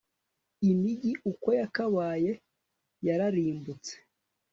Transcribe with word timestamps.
Imigi 0.69 1.11
uko 1.31 1.47
yakabaye 1.59 2.31
yararimbutse 3.07 3.93